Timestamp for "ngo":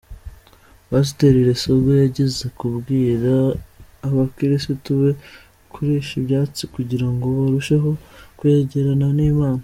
7.13-7.25